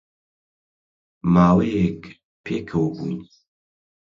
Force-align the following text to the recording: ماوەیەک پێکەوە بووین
ماوەیەک 1.33 2.01
پێکەوە 2.45 2.87
بووین 2.95 3.21